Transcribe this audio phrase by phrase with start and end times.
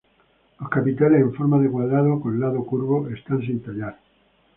[0.59, 3.99] Los capiteles en forma de cuadrado con lado curvo están sin tallar.